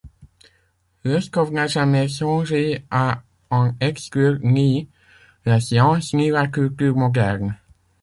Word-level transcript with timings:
Leskov 1.03 1.51
n'a 1.51 1.67
jamais 1.67 2.07
songé 2.07 2.83
à 2.89 3.21
en 3.51 3.75
exclure 3.81 4.39
ni 4.41 4.89
la 5.45 5.59
science 5.59 6.15
ni 6.15 6.31
la 6.31 6.47
culture 6.47 6.95
moderne. 6.95 7.55